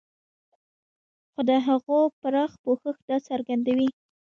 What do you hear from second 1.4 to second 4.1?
د هغو پراخ پوښښ دا څرګندوي.